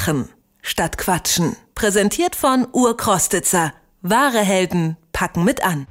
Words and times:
Machen 0.00 0.30
statt 0.62 0.96
Quatschen. 0.96 1.56
Präsentiert 1.74 2.34
von 2.34 2.66
Urkrostitzer. 2.72 3.74
Wahre 4.00 4.38
Helden 4.38 4.96
packen 5.12 5.44
mit 5.44 5.62
an. 5.62 5.86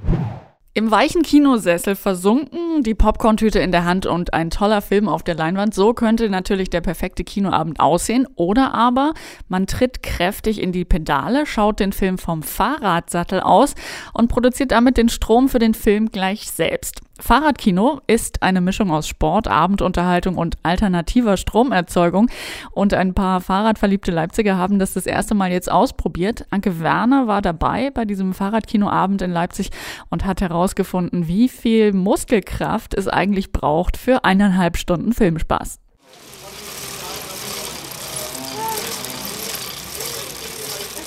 Im 0.74 0.90
weichen 0.90 1.22
Kinosessel 1.22 1.94
versunken, 1.94 2.69
die 2.82 2.94
Popcorntüte 2.94 3.58
in 3.58 3.72
der 3.72 3.84
Hand 3.84 4.06
und 4.06 4.34
ein 4.34 4.50
toller 4.50 4.82
Film 4.82 5.08
auf 5.08 5.22
der 5.22 5.34
Leinwand. 5.34 5.74
So 5.74 5.94
könnte 5.94 6.28
natürlich 6.28 6.70
der 6.70 6.80
perfekte 6.80 7.24
Kinoabend 7.24 7.80
aussehen. 7.80 8.26
Oder 8.36 8.74
aber 8.74 9.14
man 9.48 9.66
tritt 9.66 10.02
kräftig 10.02 10.60
in 10.60 10.72
die 10.72 10.84
Pedale, 10.84 11.46
schaut 11.46 11.80
den 11.80 11.92
Film 11.92 12.18
vom 12.18 12.42
Fahrradsattel 12.42 13.40
aus 13.40 13.74
und 14.12 14.28
produziert 14.28 14.72
damit 14.72 14.96
den 14.96 15.08
Strom 15.08 15.48
für 15.48 15.58
den 15.58 15.74
Film 15.74 16.10
gleich 16.10 16.50
selbst. 16.50 17.00
Fahrradkino 17.20 18.00
ist 18.06 18.42
eine 18.42 18.60
Mischung 18.60 18.90
aus 18.90 19.06
Sport, 19.06 19.46
Abendunterhaltung 19.46 20.36
und 20.36 20.56
alternativer 20.62 21.36
Stromerzeugung. 21.36 22.30
Und 22.72 22.94
ein 22.94 23.14
paar 23.14 23.40
Fahrradverliebte 23.40 24.10
Leipziger 24.10 24.56
haben 24.56 24.78
das 24.78 24.94
das 24.94 25.06
erste 25.06 25.34
Mal 25.34 25.52
jetzt 25.52 25.70
ausprobiert. 25.70 26.46
Anke 26.50 26.80
Werner 26.80 27.26
war 27.26 27.42
dabei 27.42 27.90
bei 27.90 28.04
diesem 28.04 28.32
Fahrradkinoabend 28.32 29.22
in 29.22 29.30
Leipzig 29.30 29.70
und 30.08 30.24
hat 30.24 30.40
herausgefunden, 30.40 31.28
wie 31.28 31.48
viel 31.48 31.92
Muskelkraft 31.92 32.69
es 32.94 33.08
eigentlich 33.08 33.52
braucht 33.52 33.96
für 33.96 34.24
eineinhalb 34.24 34.76
Stunden 34.76 35.12
Filmspaß. 35.12 35.78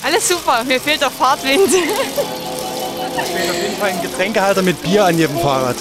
Alles 0.02 0.28
super, 0.28 0.62
mir 0.64 0.80
fehlt 0.80 1.00
der 1.00 1.10
Fahrtwind. 1.10 1.66
Ich 1.66 1.72
will 1.72 3.50
auf 3.50 3.62
jeden 3.62 3.76
Fall 3.76 3.90
einen 3.90 4.02
Getränkehalter 4.02 4.62
mit 4.62 4.82
Bier 4.82 5.06
an 5.06 5.16
jedem 5.16 5.38
Fahrrad. 5.38 5.76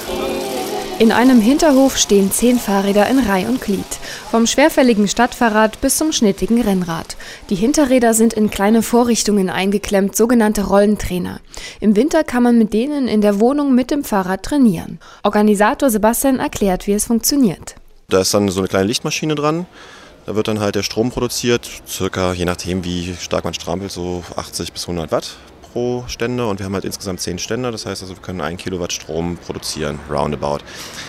In 1.00 1.12
einem 1.12 1.42
Hinterhof 1.42 1.98
stehen 1.98 2.32
zehn 2.32 2.60
Fahrräder 2.60 3.10
in 3.10 3.18
Reih 3.18 3.48
und 3.48 3.62
Glied. 3.62 3.84
Vom 4.30 4.46
schwerfälligen 4.46 5.08
Stadtfahrrad 5.08 5.82
bis 5.82 5.98
zum 5.98 6.12
schnittigen 6.12 6.62
Rennrad. 6.62 7.18
Die 7.50 7.56
Hinterräder 7.56 8.14
sind 8.14 8.34
in 8.34 8.52
kleine 8.52 8.84
Vorrichtungen 8.84 9.50
eingeklemmt, 9.50 10.16
sogenannte 10.16 10.68
Rollentrainer. 10.68 11.40
Im 11.80 11.96
Winter 11.96 12.24
kann 12.24 12.44
man 12.44 12.60
mit 12.60 12.74
denen 12.74 13.08
in 13.08 13.22
der 13.22 13.40
Wohnung 13.40 13.74
mit 13.74 13.90
dem 13.90 14.04
Fahrrad 14.04 14.44
trainieren. 14.44 15.00
Organisator 15.24 15.90
Sebastian 15.90 16.40
erklärt, 16.40 16.86
wie 16.86 16.94
es 16.94 17.06
funktioniert. 17.06 17.76
Da 18.10 18.22
ist 18.22 18.34
dann 18.34 18.48
so 18.50 18.60
eine 18.60 18.68
kleine 18.68 18.86
Lichtmaschine 18.86 19.34
dran. 19.34 19.66
Da 20.28 20.36
wird 20.36 20.48
dann 20.48 20.60
halt 20.60 20.76
der 20.76 20.84
Strom 20.84 21.10
produziert, 21.10 21.68
circa 21.88 22.34
je 22.34 22.46
nachdem 22.46 22.86
wie 22.86 23.16
stark 23.20 23.44
man 23.44 23.54
strampelt, 23.56 23.92
so 23.92 24.24
80 24.36 24.72
bis 24.72 24.84
100 24.84 25.12
Watt 25.12 25.36
pro 25.74 26.06
Ständer 26.08 26.48
und 26.48 26.60
wir 26.60 26.66
haben 26.66 26.74
halt 26.76 26.86
insgesamt 26.86 27.20
10 27.20 27.40
Ständer, 27.40 27.72
das 27.72 27.86
heißt 27.86 28.04
also 28.04 28.16
wir 28.16 28.22
können 28.22 28.40
1 28.40 28.62
Kilowatt 28.62 28.94
Strom 28.94 29.38
produzieren, 29.38 30.00
roundabout. 30.10 30.60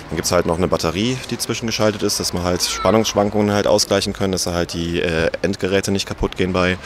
Dann 0.09 0.17
gibt 0.17 0.25
es 0.25 0.33
halt 0.33 0.47
noch 0.47 0.57
eine 0.57 0.67
Batterie, 0.67 1.19
die 1.31 1.39
zwischengeschaltet 1.39 2.03
ist, 2.03 2.19
dass 2.19 2.33
wir 2.33 2.43
halt 2.43 2.62
Spannungsschwankungen 2.62 3.53
halt 3.53 3.67
ausgleichen 3.67 4.15
können, 4.15 4.33
dass 4.33 4.45
da 4.45 4.55
halt 4.55 4.73
die 4.73 5.01
äh, 5.01 5.31
Endgeräte 5.42 5.92
nicht 5.92 6.07
kaputt 6.07 6.37
gehen 6.37 6.53
bei. 6.53 6.79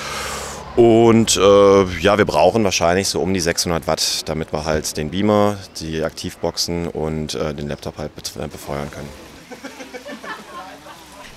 Und 0.76 1.36
äh, 1.36 1.84
ja, 2.00 2.18
wir 2.18 2.24
brauchen 2.24 2.62
wahrscheinlich 2.64 3.08
so 3.08 3.20
um 3.20 3.32
die 3.32 3.40
600 3.40 3.86
Watt, 3.86 4.28
damit 4.28 4.52
wir 4.52 4.64
halt 4.64 4.96
den 4.96 5.10
Beamer, 5.10 5.56
die 5.80 6.02
Aktivboxen 6.02 6.88
und 6.88 7.34
äh, 7.34 7.54
den 7.54 7.68
Laptop 7.68 7.98
halt 7.98 8.12
äh, 8.36 8.46
befeuern 8.46 8.90
können. 8.90 9.08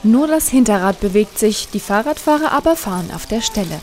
Nur 0.04 0.28
das 0.28 0.50
Hinterrad 0.50 1.00
bewegt 1.00 1.38
sich, 1.38 1.70
die 1.70 1.80
Fahrradfahrer 1.80 2.52
aber 2.52 2.76
fahren 2.76 3.12
auf 3.14 3.28
der 3.28 3.42
Stelle. 3.42 3.80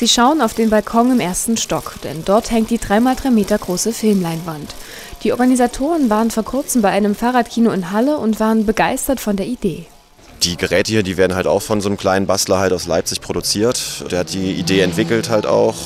Sie 0.00 0.08
schauen 0.08 0.40
auf 0.40 0.54
den 0.54 0.70
Balkon 0.70 1.12
im 1.12 1.20
ersten 1.20 1.58
Stock, 1.58 1.96
denn 2.04 2.24
dort 2.24 2.50
hängt 2.50 2.70
die 2.70 2.78
3x3 2.78 3.30
Meter 3.30 3.58
große 3.58 3.92
Filmleinwand. 3.92 4.74
Die 5.24 5.30
Organisatoren 5.30 6.08
waren 6.08 6.30
vor 6.30 6.42
kurzem 6.42 6.80
bei 6.80 6.88
einem 6.88 7.14
Fahrradkino 7.14 7.70
in 7.70 7.90
Halle 7.90 8.16
und 8.16 8.40
waren 8.40 8.64
begeistert 8.64 9.20
von 9.20 9.36
der 9.36 9.44
Idee. 9.44 9.84
Die 10.42 10.56
Geräte 10.56 10.90
hier, 10.90 11.02
die 11.02 11.18
werden 11.18 11.34
halt 11.34 11.46
auch 11.46 11.60
von 11.60 11.82
so 11.82 11.90
einem 11.90 11.98
kleinen 11.98 12.26
Bastler 12.26 12.60
halt 12.60 12.72
aus 12.72 12.86
Leipzig 12.86 13.20
produziert. 13.20 14.10
Der 14.10 14.20
hat 14.20 14.32
die 14.32 14.52
Idee 14.52 14.80
entwickelt 14.80 15.28
halt 15.28 15.44
auch. 15.44 15.76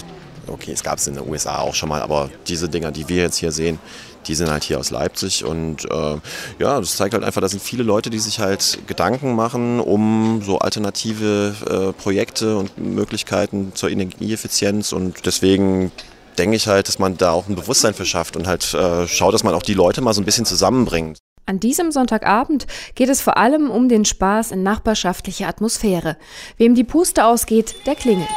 Okay, 0.47 0.73
es 0.73 0.83
gab 0.83 0.99
es 0.99 1.07
in 1.07 1.15
den 1.15 1.29
USA 1.29 1.59
auch 1.59 1.75
schon 1.75 1.89
mal, 1.89 2.03
aber 2.03 2.31
diese 2.47 2.69
Dinger, 2.69 2.93
die 2.93 3.09
wir 3.09 3.23
jetzt 3.23 3.39
hier 3.39 3.53
sehen, 3.53 3.79
die 4.27 4.35
sind 4.35 4.51
halt 4.51 4.65
hier 4.65 4.79
aus 4.79 4.91
Leipzig 4.91 5.45
und 5.45 5.85
äh, 5.91 6.17
ja, 6.59 6.81
das 6.81 6.97
zeigt 6.97 7.15
halt 7.15 7.25
einfach, 7.25 7.41
da 7.41 7.49
sind 7.49 7.63
viele 7.63 7.83
Leute, 7.83 8.11
die 8.11 8.19
sich 8.19 8.41
halt 8.41 8.79
Gedanken 8.87 9.35
machen, 9.35 9.81
um 9.81 10.43
so 10.43 10.59
alternative 10.59 11.55
äh, 11.69 11.93
Projekte 12.01 12.57
und 12.57 12.79
Möglichkeiten 12.79 13.73
zur 13.75 13.91
Energieeffizienz 13.91 14.93
und 14.93 15.27
deswegen 15.27 15.93
denke 16.39 16.57
ich 16.57 16.67
halt, 16.67 16.89
dass 16.89 16.99
man 16.99 17.17
da 17.17 17.33
auch 17.33 17.49
ein 17.49 17.55
Bewusstsein 17.55 17.95
für 17.95 18.07
schafft 18.07 18.37
und 18.37 18.47
halt 18.47 18.75
äh, 18.75 19.07
schaut, 19.07 19.35
dass 19.35 19.45
man 19.45 19.55
auch 19.55 19.63
die 19.63 19.75
Leute 19.75 20.01
mal 20.01 20.15
so 20.15 20.21
ein 20.21 20.25
bisschen 20.25 20.47
zusammenbringt. 20.47 21.19
An 21.47 21.61
diesem 21.61 21.93
Sonntagabend 21.93 22.67
geht 22.95 23.11
es 23.11 23.21
vor 23.21 23.37
allem 23.37 23.71
um 23.71 23.89
den 23.91 24.07
Spaß 24.07 24.51
in 24.51 24.63
nachbarschaftlicher 24.63 25.47
Atmosphäre. 25.47 26.17
Wem 26.57 26.75
die 26.75 26.85
Puste 26.85 27.27
ausgeht, 27.27 27.75
der 27.87 27.95
klingelt. 27.95 28.29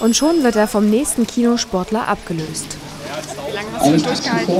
Und 0.00 0.16
schon 0.16 0.42
wird 0.42 0.56
er 0.56 0.66
vom 0.66 0.88
nächsten 0.88 1.26
Kinosportler 1.26 2.08
abgelöst. 2.08 2.78
Wie 3.46 3.54
lange 3.54 3.68
hast 3.72 3.86
du 3.86 3.90
schon 3.90 4.02
durchgehalten? 4.02 4.54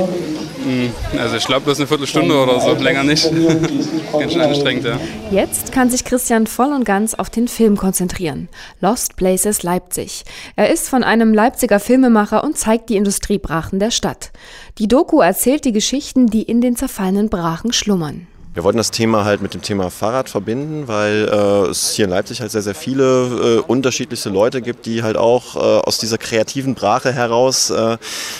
Hm, 0.63 0.91
also 1.17 1.35
ich 1.37 1.45
glaube 1.45 1.61
bloß 1.61 1.79
eine 1.79 1.87
Viertelstunde 1.87 2.37
oder 2.37 2.59
so, 2.59 2.73
länger 2.73 3.03
nicht. 3.03 3.31
Ganz 4.11 4.33
schön 4.33 4.41
anstrengend, 4.41 4.85
ja. 4.85 4.99
Jetzt 5.31 5.71
kann 5.71 5.89
sich 5.89 6.03
Christian 6.03 6.45
voll 6.45 6.71
und 6.73 6.83
ganz 6.83 7.15
auf 7.15 7.29
den 7.29 7.47
Film 7.47 7.77
konzentrieren. 7.77 8.49
Lost 8.79 9.15
Places 9.15 9.63
Leipzig. 9.63 10.23
Er 10.55 10.69
ist 10.69 10.89
von 10.89 11.03
einem 11.03 11.33
Leipziger 11.33 11.79
Filmemacher 11.79 12.43
und 12.43 12.57
zeigt 12.57 12.89
die 12.89 12.97
Industriebrachen 12.97 13.79
der 13.79 13.91
Stadt. 13.91 14.31
Die 14.77 14.87
Doku 14.87 15.21
erzählt 15.21 15.65
die 15.65 15.71
Geschichten, 15.71 16.27
die 16.27 16.43
in 16.43 16.61
den 16.61 16.75
zerfallenen 16.75 17.29
Brachen 17.29 17.73
schlummern. 17.73 18.27
Wir 18.53 18.65
wollten 18.65 18.79
das 18.79 18.91
Thema 18.91 19.23
halt 19.23 19.41
mit 19.41 19.53
dem 19.53 19.61
Thema 19.61 19.89
Fahrrad 19.89 20.27
verbinden, 20.27 20.89
weil 20.89 21.29
äh, 21.31 21.69
es 21.69 21.91
hier 21.91 22.03
in 22.03 22.11
Leipzig 22.11 22.41
halt 22.41 22.51
sehr, 22.51 22.61
sehr 22.61 22.75
viele 22.75 23.03
äh, 23.03 23.59
unterschiedliche 23.59 24.27
Leute 24.27 24.61
gibt, 24.61 24.85
die 24.85 25.03
halt 25.03 25.15
auch 25.15 25.55
äh, 25.55 25.59
aus 25.59 25.99
dieser 25.99 26.17
kreativen 26.17 26.75
Brache 26.75 27.13
heraus 27.13 27.69
äh, 27.69 27.97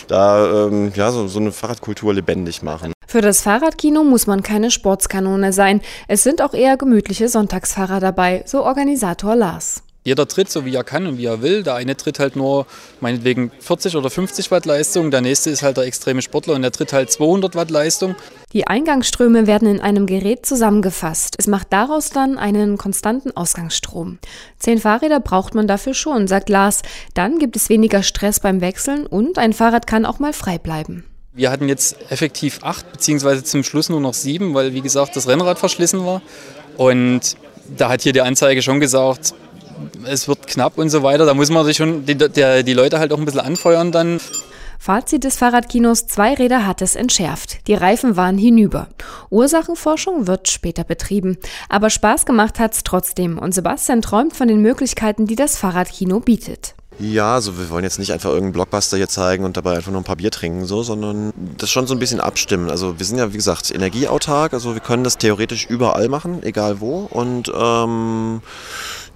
da 0.09 0.65
ähm, 0.67 0.91
ja, 0.95 1.11
so, 1.11 1.29
so 1.29 1.39
eine 1.39 1.53
Fahrradkultur 1.53 2.13
lebendig 2.13 2.61
machen. 2.61 2.91
Für 3.07 3.21
das 3.21 3.41
Fahrradkino 3.41 4.03
muss 4.03 4.27
man 4.27 4.43
keine 4.43 4.69
Sportskanone 4.69 5.53
sein. 5.53 5.79
Es 6.09 6.23
sind 6.23 6.41
auch 6.41 6.53
eher 6.53 6.75
gemütliche 6.75 7.29
Sonntagsfahrer 7.29 8.01
dabei, 8.01 8.43
so 8.45 8.65
Organisator 8.65 9.35
Lars. 9.35 9.81
Jeder 10.03 10.27
tritt 10.27 10.49
so, 10.49 10.65
wie 10.65 10.73
er 10.73 10.83
kann 10.83 11.05
und 11.05 11.19
wie 11.19 11.25
er 11.25 11.43
will. 11.43 11.61
Der 11.61 11.75
eine 11.75 11.95
tritt 11.95 12.17
halt 12.17 12.35
nur 12.35 12.65
meinetwegen 13.01 13.51
40 13.59 13.95
oder 13.95 14.09
50 14.09 14.49
Watt 14.49 14.65
Leistung. 14.65 15.11
Der 15.11 15.21
nächste 15.21 15.51
ist 15.51 15.61
halt 15.61 15.77
der 15.77 15.83
extreme 15.83 16.23
Sportler 16.23 16.55
und 16.55 16.63
der 16.63 16.71
tritt 16.71 16.91
halt 16.91 17.11
200 17.11 17.55
Watt 17.55 17.69
Leistung. 17.69 18.15
Die 18.53 18.65
Eingangsströme 18.65 19.45
werden 19.45 19.67
in 19.67 19.79
einem 19.79 20.07
Gerät 20.07 20.43
zusammengefasst. 20.45 21.35
Es 21.37 21.45
macht 21.45 21.67
daraus 21.71 22.09
dann 22.09 22.39
einen 22.39 22.79
konstanten 22.79 23.37
Ausgangsstrom. 23.37 24.17
Zehn 24.57 24.79
Fahrräder 24.79 25.19
braucht 25.19 25.53
man 25.53 25.67
dafür 25.67 25.93
schon, 25.93 26.27
sagt 26.27 26.49
Lars. 26.49 26.81
Dann 27.13 27.37
gibt 27.37 27.55
es 27.55 27.69
weniger 27.69 28.01
Stress 28.01 28.39
beim 28.39 28.59
Wechseln 28.59 29.05
und 29.05 29.37
ein 29.37 29.53
Fahrrad 29.53 29.85
kann 29.85 30.07
auch 30.07 30.17
mal 30.17 30.33
frei 30.33 30.57
bleiben. 30.57 31.05
Wir 31.33 31.51
hatten 31.51 31.69
jetzt 31.69 31.95
effektiv 32.09 32.59
acht, 32.63 32.91
beziehungsweise 32.91 33.43
zum 33.43 33.63
Schluss 33.63 33.87
nur 33.87 34.01
noch 34.01 34.15
sieben, 34.15 34.55
weil 34.55 34.73
wie 34.73 34.81
gesagt 34.81 35.15
das 35.15 35.27
Rennrad 35.27 35.59
verschlissen 35.59 36.03
war. 36.05 36.23
Und 36.75 37.37
da 37.77 37.89
hat 37.89 38.01
hier 38.01 38.13
die 38.13 38.21
Anzeige 38.21 38.61
schon 38.61 38.79
gesagt, 38.79 39.33
es 40.05 40.27
wird 40.27 40.47
knapp 40.47 40.77
und 40.77 40.89
so 40.89 41.03
weiter. 41.03 41.25
Da 41.25 41.33
muss 41.33 41.49
man 41.49 41.65
sich 41.65 41.77
schon 41.77 42.05
die, 42.05 42.15
die, 42.15 42.63
die 42.63 42.73
Leute 42.73 42.99
halt 42.99 43.13
auch 43.13 43.17
ein 43.17 43.25
bisschen 43.25 43.41
anfeuern 43.41 43.91
dann. 43.91 44.19
Fazit 44.79 45.23
des 45.23 45.37
Fahrradkinos, 45.37 46.07
zwei 46.07 46.33
Räder 46.33 46.65
hat 46.65 46.81
es 46.81 46.95
entschärft. 46.95 47.67
Die 47.67 47.75
Reifen 47.75 48.17
waren 48.17 48.39
hinüber. 48.39 48.87
Ursachenforschung 49.29 50.25
wird 50.25 50.49
später 50.49 50.83
betrieben. 50.83 51.37
Aber 51.69 51.91
Spaß 51.91 52.25
gemacht 52.25 52.59
hat's 52.59 52.81
trotzdem 52.83 53.37
und 53.37 53.53
Sebastian 53.53 54.01
träumt 54.01 54.35
von 54.35 54.47
den 54.47 54.59
Möglichkeiten, 54.61 55.27
die 55.27 55.35
das 55.35 55.55
Fahrradkino 55.55 56.19
bietet. 56.19 56.73
Ja, 57.01 57.35
also 57.35 57.57
wir 57.57 57.69
wollen 57.69 57.83
jetzt 57.83 57.99
nicht 57.99 58.11
einfach 58.11 58.29
irgendeinen 58.29 58.53
Blockbuster 58.53 58.97
hier 58.97 59.07
zeigen 59.07 59.43
und 59.43 59.57
dabei 59.57 59.75
einfach 59.75 59.91
nur 59.91 60.01
ein 60.01 60.05
paar 60.05 60.17
Bier 60.17 60.29
trinken, 60.29 60.65
so, 60.65 60.83
sondern 60.83 61.31
das 61.57 61.71
schon 61.71 61.87
so 61.87 61.95
ein 61.95 61.99
bisschen 61.99 62.19
abstimmen. 62.19 62.69
Also 62.69 62.99
wir 62.99 63.05
sind 63.05 63.17
ja, 63.17 63.33
wie 63.33 63.37
gesagt, 63.37 63.71
energieautark, 63.71 64.53
also 64.53 64.73
wir 64.73 64.81
können 64.81 65.03
das 65.03 65.17
theoretisch 65.17 65.65
überall 65.65 66.09
machen, 66.09 66.43
egal 66.43 66.79
wo. 66.79 67.07
Und 67.09 67.51
ähm, 67.55 68.41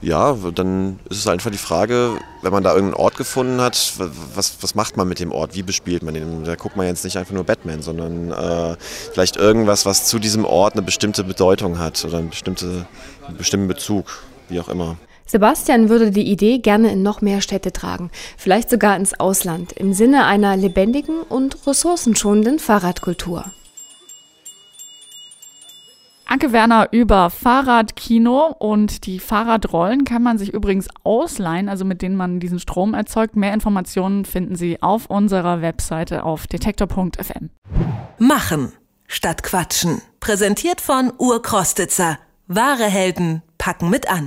ja, 0.05 0.37
dann 0.53 0.99
ist 1.09 1.17
es 1.17 1.27
einfach 1.27 1.49
die 1.49 1.57
Frage, 1.57 2.19
wenn 2.43 2.51
man 2.51 2.63
da 2.63 2.75
irgendeinen 2.75 3.01
Ort 3.01 3.17
gefunden 3.17 3.59
hat, 3.59 3.93
was, 4.35 4.57
was 4.61 4.75
macht 4.75 4.97
man 4.97 5.07
mit 5.07 5.19
dem 5.19 5.31
Ort? 5.31 5.55
Wie 5.55 5.63
bespielt 5.63 6.03
man 6.03 6.13
den? 6.13 6.43
Da 6.43 6.55
guckt 6.55 6.77
man 6.77 6.85
jetzt 6.85 7.03
nicht 7.03 7.17
einfach 7.17 7.33
nur 7.33 7.43
Batman, 7.43 7.81
sondern 7.81 8.31
äh, 8.31 8.75
vielleicht 9.13 9.35
irgendwas, 9.35 9.85
was 9.87 10.05
zu 10.05 10.19
diesem 10.19 10.45
Ort 10.45 10.73
eine 10.73 10.83
bestimmte 10.83 11.23
Bedeutung 11.23 11.79
hat 11.79 12.05
oder 12.05 12.19
eine 12.19 12.27
bestimmte, 12.27 12.85
einen 13.27 13.37
bestimmten 13.37 13.67
Bezug, 13.67 14.23
wie 14.47 14.59
auch 14.59 14.69
immer. 14.69 14.97
Sebastian 15.25 15.89
würde 15.89 16.11
die 16.11 16.29
Idee 16.29 16.59
gerne 16.59 16.91
in 16.91 17.01
noch 17.01 17.21
mehr 17.21 17.41
Städte 17.41 17.73
tragen, 17.73 18.11
vielleicht 18.37 18.69
sogar 18.69 18.95
ins 18.95 19.19
Ausland, 19.19 19.71
im 19.71 19.93
Sinne 19.93 20.25
einer 20.27 20.55
lebendigen 20.55 21.21
und 21.21 21.65
ressourcenschonenden 21.65 22.59
Fahrradkultur. 22.59 23.45
Anke 26.35 26.51
Werner 26.51 26.89
über 26.91 27.29
Fahrradkino 27.29 28.53
und 28.59 29.05
die 29.05 29.19
Fahrradrollen 29.19 30.03
kann 30.03 30.21
man 30.21 30.37
sich 30.37 30.53
übrigens 30.53 30.89
ausleihen, 31.05 31.69
also 31.69 31.85
mit 31.85 32.01
denen 32.01 32.17
man 32.17 32.41
diesen 32.41 32.59
Strom 32.59 32.93
erzeugt. 32.93 33.37
Mehr 33.37 33.53
Informationen 33.53 34.25
finden 34.25 34.57
Sie 34.57 34.81
auf 34.81 35.05
unserer 35.05 35.61
Webseite 35.61 36.25
auf 36.25 36.45
detektor.fm. 36.47 37.51
Machen 38.17 38.73
statt 39.07 39.43
Quatschen. 39.43 40.01
Präsentiert 40.19 40.81
von 40.81 41.13
Urkrostitzer. 41.17 42.19
Wahre 42.47 42.83
Helden 42.83 43.41
packen 43.57 43.89
mit 43.89 44.09
an. 44.09 44.23